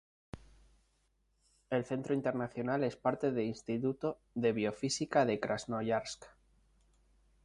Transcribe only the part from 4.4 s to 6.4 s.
Biofísica de Krasnoyarsk.